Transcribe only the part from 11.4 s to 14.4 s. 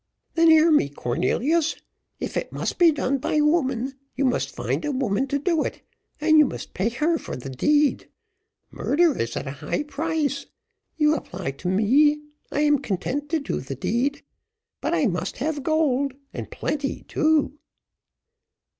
to me I am content to do the deed;